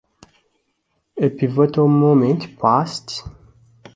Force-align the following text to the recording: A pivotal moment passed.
A 1.15 1.29
pivotal 1.29 1.87
moment 1.87 2.57
passed. 2.59 3.21